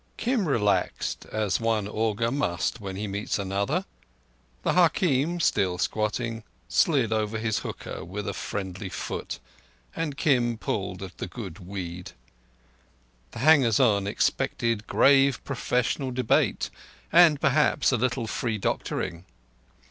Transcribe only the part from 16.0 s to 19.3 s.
debate, and perhaps a little free doctoring.